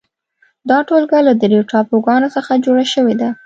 دا 0.69 0.77
ټولګه 0.87 1.19
له 1.27 1.33
درېو 1.41 1.67
ټاپوګانو 1.71 2.27
څخه 2.35 2.51
جوړه 2.65 2.85
شوې 2.93 3.15
ده. 3.21 3.29